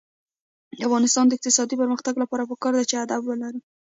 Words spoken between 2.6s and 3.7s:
ده چې ادب ولرو.